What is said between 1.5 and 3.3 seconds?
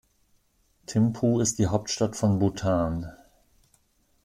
die Hauptstadt von Bhutan.